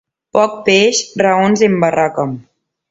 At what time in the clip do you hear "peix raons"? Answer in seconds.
0.69-1.65